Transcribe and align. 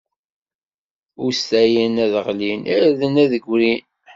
Ustayen 1.25 1.95
ad 2.05 2.13
ɣlin, 2.25 2.61
irden 2.75 3.13
ad 3.23 3.27
d-grin. 3.31 3.83